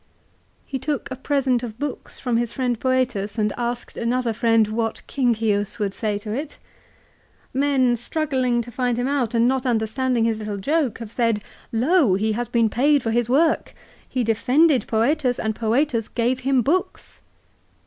[0.65, 5.03] He took a present of books from his friend Foetus, and asked another friend what"
[5.07, 6.57] Cincius" would say to it?
[7.53, 11.43] Men struggling to find him out, and not understanding his little joke, have said,"
[11.85, 12.15] Lo!
[12.15, 13.75] he has been paid for his work!
[14.09, 17.21] He defended Foetus and Foetus gave him books."